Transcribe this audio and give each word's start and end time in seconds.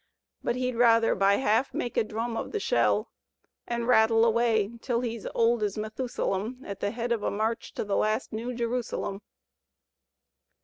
But 0.43 0.55
he'd 0.55 0.73
rather 0.77 1.13
by 1.13 1.35
half 1.35 1.75
make 1.75 1.95
a 1.95 2.03
drum 2.03 2.35
of 2.35 2.51
the 2.53 2.59
shell. 2.59 3.11
And 3.67 3.87
rattle 3.87 4.25
away 4.25 4.79
till 4.81 5.01
he's 5.01 5.27
old 5.35 5.61
as 5.61 5.77
Methusalem, 5.77 6.57
At 6.65 6.79
the 6.79 6.89
head 6.89 7.11
of 7.11 7.21
a 7.21 7.29
march 7.29 7.71
to 7.75 7.83
the 7.83 7.95
last 7.95 8.33
new 8.33 8.51
Jerusalem. 8.51 9.21